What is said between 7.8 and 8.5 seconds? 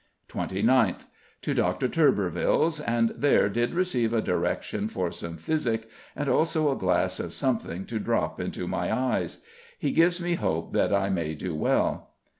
to drop